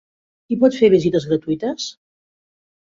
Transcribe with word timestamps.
Qui 0.47 0.57
pot 0.63 0.77
fer 0.79 0.91
visites 0.95 1.29
gratuïtes? 1.33 1.89